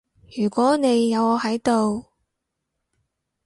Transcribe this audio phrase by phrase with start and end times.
[0.35, 2.05] 如果你有我喺度